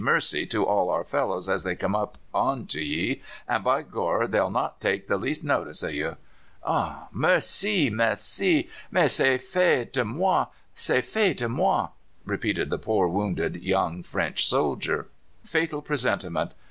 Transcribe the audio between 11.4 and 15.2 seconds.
moi!" repeated the poor wounded young French officer.